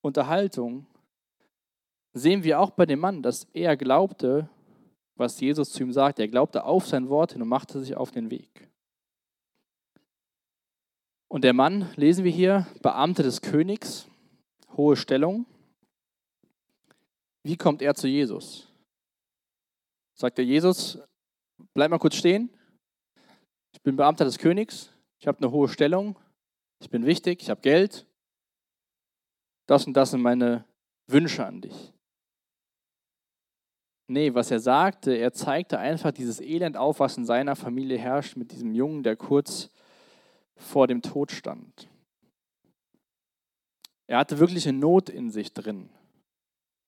[0.00, 0.86] Unterhaltung
[2.14, 4.48] sehen wir auch bei dem Mann, dass er glaubte,
[5.16, 6.22] was Jesus zu ihm sagte.
[6.22, 8.70] Er glaubte auf sein Wort hin und machte sich auf den Weg.
[11.28, 14.06] Und der Mann, lesen wir hier, Beamte des Königs,
[14.76, 15.46] hohe Stellung.
[17.42, 18.68] Wie kommt er zu Jesus?
[20.14, 20.98] Sagt er, Jesus,
[21.74, 22.50] bleib mal kurz stehen.
[23.72, 26.16] Ich bin Beamter des Königs, ich habe eine hohe Stellung,
[26.78, 28.06] ich bin wichtig, ich habe Geld.
[29.66, 30.64] Das und das sind meine
[31.06, 31.93] Wünsche an dich.
[34.06, 38.36] Nee, was er sagte, er zeigte einfach dieses Elend auf, was in seiner Familie herrscht
[38.36, 39.70] mit diesem Jungen, der kurz
[40.56, 41.88] vor dem Tod stand.
[44.06, 45.88] Er hatte wirkliche Not in sich drin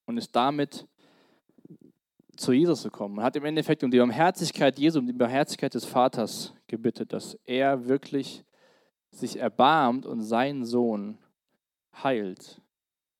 [0.05, 0.87] und ist damit
[2.37, 5.87] zu Jesus gekommen und hat im Endeffekt um die Barmherzigkeit Jesu, um die Barmherzigkeit des
[5.87, 8.45] Vaters gebittet, dass er wirklich
[9.11, 11.17] sich erbarmt und seinen Sohn
[12.03, 12.61] heilt.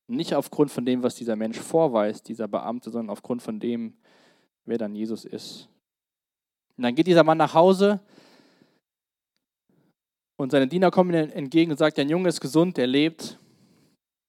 [0.07, 3.93] Nicht aufgrund von dem, was dieser Mensch vorweist, dieser Beamte, sondern aufgrund von dem,
[4.65, 5.69] wer dann Jesus ist.
[6.77, 7.99] Und dann geht dieser Mann nach Hause
[10.37, 13.39] und seine Diener kommen ihm entgegen und sagen, der Junge ist gesund, er lebt.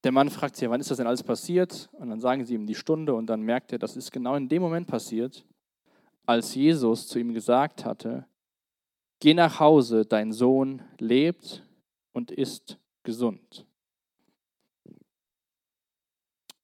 [0.04, 1.90] Der Mann fragt sich, wann ist das denn alles passiert?
[1.92, 4.48] Und dann sagen sie ihm die Stunde und dann merkt er, das ist genau in
[4.48, 5.44] dem Moment passiert,
[6.24, 8.26] als Jesus zu ihm gesagt hatte,
[9.20, 11.62] geh nach Hause, dein Sohn lebt
[12.12, 13.66] und ist gesund.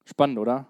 [0.05, 0.69] Spannend, oder?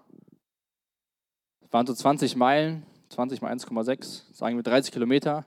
[1.61, 5.45] Es waren so 20 Meilen, 20 mal 1,6, sagen wir 30 Kilometer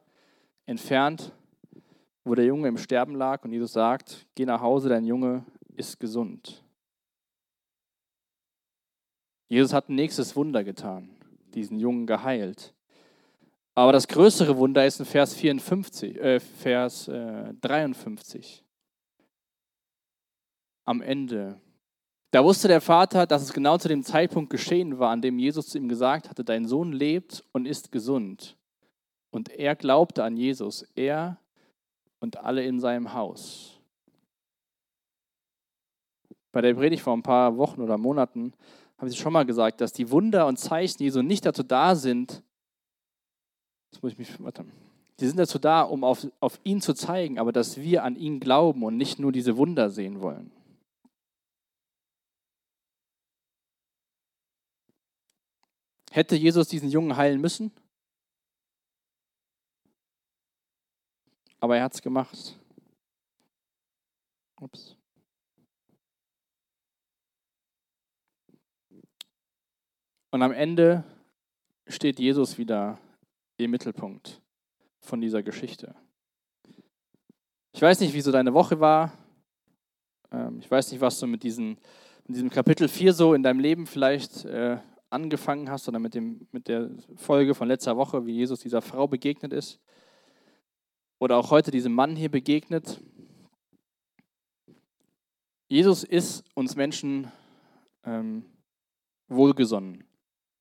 [0.66, 1.32] entfernt,
[2.24, 5.44] wo der Junge im Sterben lag und Jesus sagt, geh nach Hause, dein Junge
[5.76, 6.62] ist gesund.
[9.48, 11.08] Jesus hat ein nächstes Wunder getan,
[11.54, 12.74] diesen Jungen geheilt.
[13.74, 18.64] Aber das größere Wunder ist in Vers, 54, äh, Vers äh, 53.
[20.84, 21.60] Am Ende
[22.30, 25.68] da wusste der Vater, dass es genau zu dem Zeitpunkt geschehen war, an dem Jesus
[25.68, 28.56] zu ihm gesagt hatte, dein Sohn lebt und ist gesund.
[29.30, 31.38] Und er glaubte an Jesus, er
[32.20, 33.80] und alle in seinem Haus.
[36.52, 38.52] Bei der Predigt vor ein paar Wochen oder Monaten
[38.98, 42.42] habe ich schon mal gesagt, dass die Wunder und Zeichen Jesu nicht dazu da sind,
[43.90, 44.64] jetzt muss ich mich, warte,
[45.20, 48.40] die sind dazu da, um auf, auf ihn zu zeigen, aber dass wir an ihn
[48.40, 50.50] glauben und nicht nur diese Wunder sehen wollen.
[56.18, 57.70] Hätte Jesus diesen Jungen heilen müssen?
[61.60, 62.58] Aber er hat es gemacht.
[64.60, 64.96] Ups.
[70.32, 71.04] Und am Ende
[71.86, 72.98] steht Jesus wieder
[73.56, 74.42] im Mittelpunkt
[74.98, 75.94] von dieser Geschichte.
[77.70, 79.16] Ich weiß nicht, wie so deine Woche war.
[80.32, 81.78] Ähm, ich weiß nicht, was du mit, diesen,
[82.26, 84.78] mit diesem Kapitel 4 so in deinem Leben vielleicht äh,
[85.10, 89.06] angefangen hast oder mit, dem, mit der Folge von letzter Woche, wie Jesus dieser Frau
[89.06, 89.80] begegnet ist.
[91.18, 93.00] Oder auch heute diesem Mann hier begegnet.
[95.68, 97.30] Jesus ist uns Menschen
[98.04, 98.44] ähm,
[99.28, 100.04] wohlgesonnen.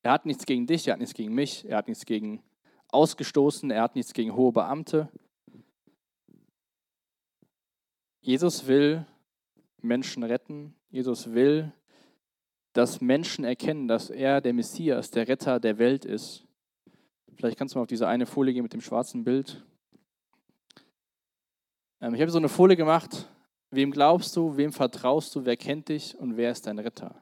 [0.02, 2.42] Er hat nichts gegen dich, er hat nichts gegen mich, er hat nichts gegen
[2.88, 5.10] Ausgestoßen, er hat nichts gegen hohe Beamte.
[8.20, 9.06] Jesus will
[9.80, 10.74] Menschen retten.
[10.90, 11.72] Jesus will
[12.78, 16.46] dass Menschen erkennen, dass er der Messias, der Retter der Welt ist.
[17.34, 19.66] Vielleicht kannst du mal auf diese eine Folie gehen mit dem schwarzen Bild.
[22.00, 23.28] Ähm, ich habe so eine Folie gemacht.
[23.72, 27.20] Wem glaubst du, wem vertraust du, wer kennt dich und wer ist dein Retter?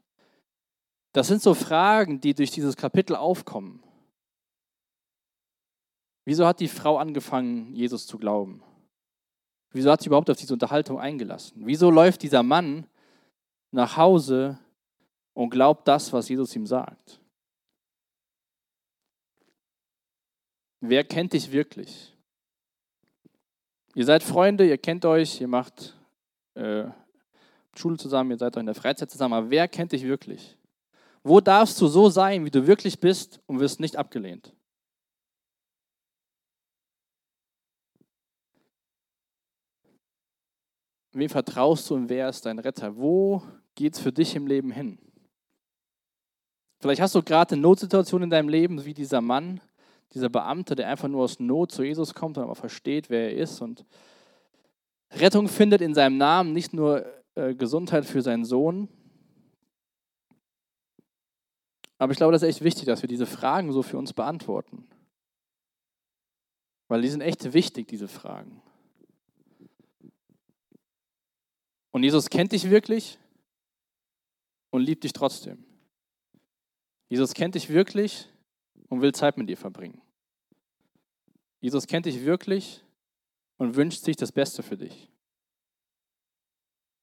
[1.15, 3.83] Das sind so Fragen, die durch dieses Kapitel aufkommen.
[6.27, 8.63] Wieso hat die Frau angefangen, Jesus zu glauben?
[9.73, 11.63] Wieso hat sie überhaupt auf diese Unterhaltung eingelassen?
[11.65, 12.87] Wieso läuft dieser Mann
[13.71, 14.59] nach Hause
[15.37, 17.21] und glaubt das, was Jesus ihm sagt.
[20.81, 22.17] Wer kennt dich wirklich?
[23.95, 25.95] Ihr seid Freunde, ihr kennt euch, ihr macht
[26.55, 26.85] äh,
[27.75, 30.57] Schule zusammen, ihr seid auch in der Freizeit zusammen, aber wer kennt dich wirklich?
[31.23, 34.55] Wo darfst du so sein, wie du wirklich bist und wirst nicht abgelehnt?
[41.13, 42.97] Wem vertraust du und wer ist dein Retter?
[42.97, 43.43] Wo
[43.75, 44.99] geht es für dich im Leben hin?
[46.79, 49.61] Vielleicht hast du gerade eine Notsituation in deinem Leben, wie dieser Mann,
[50.13, 53.37] dieser Beamte, der einfach nur aus Not zu Jesus kommt und aber versteht, wer er
[53.37, 53.85] ist und
[55.13, 58.89] Rettung findet in seinem Namen, nicht nur äh, Gesundheit für seinen Sohn.
[61.99, 64.89] Aber ich glaube, das ist echt wichtig, dass wir diese Fragen so für uns beantworten.
[66.89, 68.63] Weil die sind echt wichtig, diese Fragen.
[71.91, 73.19] Und Jesus kennt dich wirklich
[74.71, 75.66] und liebt dich trotzdem.
[77.09, 78.29] Jesus kennt dich wirklich
[78.89, 80.01] und will Zeit mit dir verbringen.
[81.61, 82.85] Jesus kennt dich wirklich
[83.57, 85.11] und wünscht sich das Beste für dich.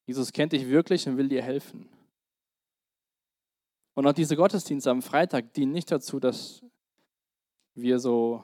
[0.05, 1.89] Jesus kennt dich wirklich und will dir helfen.
[3.95, 6.63] Und auch diese Gottesdienste am Freitag dienen nicht dazu, dass
[7.75, 8.43] wir so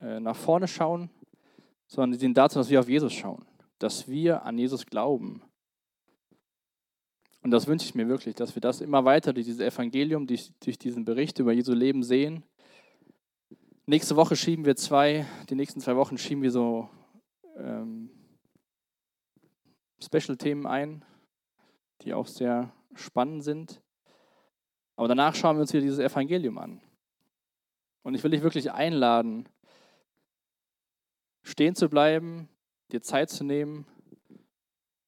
[0.00, 1.10] äh, nach vorne schauen,
[1.86, 3.44] sondern die dienen dazu, dass wir auf Jesus schauen,
[3.78, 5.42] dass wir an Jesus glauben.
[7.42, 10.52] Und das wünsche ich mir wirklich, dass wir das immer weiter durch dieses Evangelium, durch,
[10.60, 12.44] durch diesen Bericht über Jesu Leben sehen.
[13.86, 16.88] Nächste Woche schieben wir zwei, die nächsten zwei Wochen schieben wir so
[17.56, 18.10] ähm,
[20.02, 21.04] Special-Themen ein,
[22.02, 23.82] die auch sehr spannend sind.
[24.96, 26.82] Aber danach schauen wir uns wieder dieses Evangelium an.
[28.02, 29.48] Und ich will dich wirklich einladen,
[31.42, 32.48] stehen zu bleiben,
[32.92, 33.86] dir Zeit zu nehmen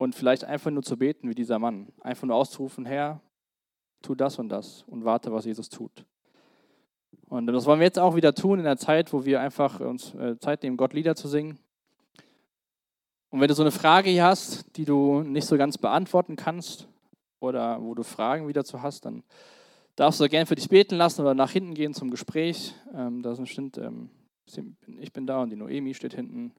[0.02, 1.86] und vielleicht einfach nur zu beten wie dieser Mann.
[2.00, 3.20] Einfach nur auszurufen, Herr,
[4.02, 6.04] tu das und das und warte, was Jesus tut.
[7.28, 10.12] Und das wollen wir jetzt auch wieder tun in der Zeit, wo wir einfach uns
[10.14, 11.56] äh, Zeit nehmen, Gott Lieder zu singen.
[13.30, 16.88] Und wenn du so eine Frage hier hast, die du nicht so ganz beantworten kannst
[17.38, 19.22] oder wo du Fragen wieder zu hast, dann
[19.94, 22.74] darfst du gerne für dich beten lassen oder nach hinten gehen zum Gespräch.
[22.92, 24.10] Ähm, da sind, ähm,
[24.98, 26.52] ich bin da und die Noemi steht hinten.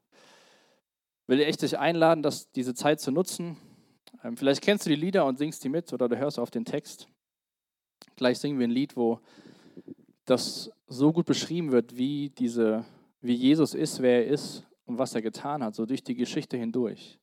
[1.24, 3.56] Ich will dir echt dich einladen, das, diese Zeit zu nutzen.
[4.22, 6.66] Ähm, vielleicht kennst du die Lieder und singst die mit oder du hörst auf den
[6.66, 7.08] Text.
[8.16, 9.20] Gleich singen wir ein Lied, wo
[10.26, 12.84] das so gut beschrieben wird, wie, diese,
[13.22, 16.58] wie Jesus ist, wer er ist und was er getan hat, so durch die Geschichte
[16.58, 17.18] hindurch.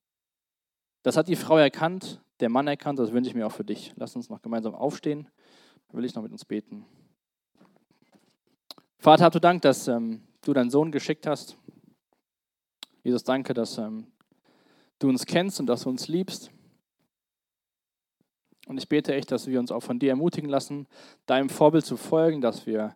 [1.03, 3.93] Das hat die Frau erkannt, der Mann erkannt, das wünsche ich mir auch für dich.
[3.97, 5.27] Lass uns noch gemeinsam aufstehen,
[5.89, 6.87] dann will ich noch mit uns beten.
[8.97, 11.55] Vater, hab du Dank, dass ähm, du deinen Sohn geschickt hast.
[13.03, 14.07] Jesus, danke, dass ähm,
[14.99, 16.51] du uns kennst und dass du uns liebst.
[18.67, 20.87] Und ich bete echt, dass wir uns auch von dir ermutigen lassen,
[21.25, 22.95] deinem Vorbild zu folgen, dass wir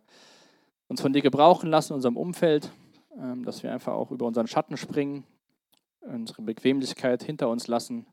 [0.88, 2.70] uns von dir gebrauchen lassen in unserem Umfeld,
[3.18, 5.24] ähm, dass wir einfach auch über unseren Schatten springen,
[6.00, 8.06] unsere Bequemlichkeit hinter uns lassen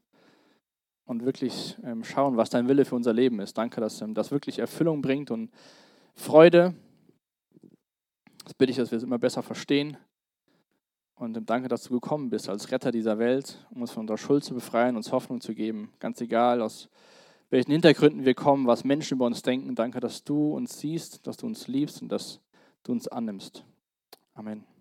[1.06, 3.58] und wirklich ähm, schauen, was dein Wille für unser Leben ist.
[3.58, 5.52] Danke, dass ähm, das wirklich Erfüllung bringt und
[6.16, 6.74] Freude.
[8.44, 9.98] Das bitte ich, dass wir es immer besser verstehen.
[11.16, 14.44] Und danke, dass du gekommen bist als Retter dieser Welt, um uns von unserer Schuld
[14.44, 15.94] zu befreien, uns Hoffnung zu geben.
[16.00, 16.90] Ganz egal, aus
[17.50, 19.76] welchen Hintergründen wir kommen, was Menschen über uns denken.
[19.76, 22.40] Danke, dass du uns siehst, dass du uns liebst und dass
[22.84, 23.64] du uns annimmst.
[24.34, 24.73] Amen.